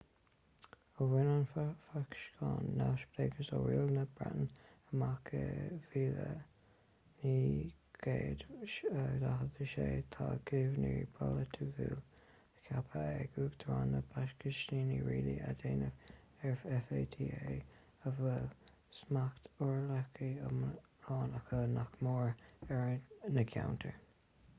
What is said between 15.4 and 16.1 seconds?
a dhéanamh